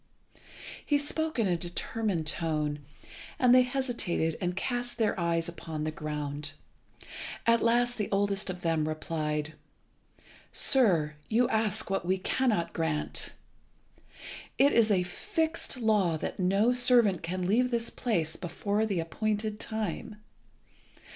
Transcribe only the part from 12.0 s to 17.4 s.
we cannot grant. It is a fixed law that no servant